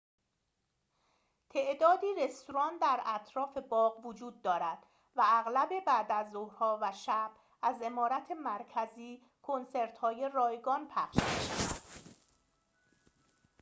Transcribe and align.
تعدادی 1.49 2.07
رستوران 2.23 2.77
در 2.77 3.01
اطراف 3.05 3.57
باغ 3.57 4.05
وجود 4.05 4.41
دارد 4.41 4.77
و 5.15 5.23
اغلب 5.25 5.69
بعدازظهرها 5.87 6.79
و 6.81 6.91
شب 6.91 7.31
از 7.61 7.81
عمارت 7.81 8.31
مرکزی 8.31 9.21
کنسرت‌های 9.41 10.29
رایگان 10.33 10.87
پخش 10.87 11.15
می‌شود 11.15 12.15